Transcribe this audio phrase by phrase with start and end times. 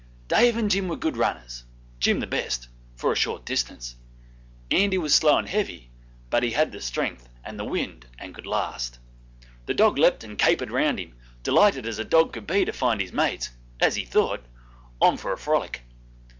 [0.27, 1.63] Dave and Jim were good runners
[1.99, 3.95] Jim the best for a short distance;
[4.71, 5.91] Andy was slow and heavy,
[6.31, 8.97] but he had the strength and the wind and could last.
[9.67, 12.99] The dog leapt and capered round him, delighted as a dog could be to find
[12.99, 14.43] his mates, as he thought,
[14.99, 15.81] on for a frolic.